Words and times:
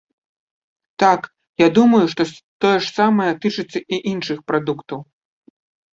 Так, 1.03 1.21
я 1.63 1.67
думаю, 1.77 2.01
што 2.15 2.21
тое 2.65 2.73
ж 2.85 2.91
самае 2.97 3.31
тычыцца 3.47 3.77
і 3.93 4.03
іншых 4.13 4.37
прадуктаў. 4.53 4.99